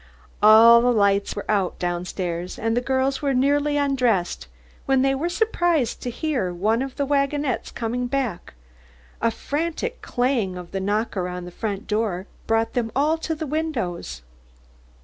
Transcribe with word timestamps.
All 0.41 0.81
the 0.81 0.91
lights 0.91 1.35
were 1.35 1.45
out 1.47 1.77
down 1.77 2.05
stairs, 2.05 2.57
and 2.57 2.75
the 2.75 2.81
girls 2.81 3.21
were 3.21 3.35
nearly 3.35 3.77
undressed, 3.77 4.47
when 4.87 5.03
they 5.03 5.13
were 5.13 5.29
surprised 5.29 6.01
to 6.01 6.09
hear 6.09 6.51
one 6.51 6.81
of 6.81 6.95
the 6.95 7.05
wagonettes 7.05 7.69
coming 7.69 8.07
back. 8.07 8.55
A 9.21 9.29
frantic 9.29 10.01
clang 10.01 10.57
of 10.57 10.71
the 10.71 10.79
knocker 10.79 11.27
on 11.27 11.45
the 11.45 11.51
front 11.51 11.85
door 11.85 12.25
brought 12.47 12.73
them 12.73 12.91
all 12.95 13.15
to 13.19 13.35
the 13.35 13.45
windows. 13.45 14.23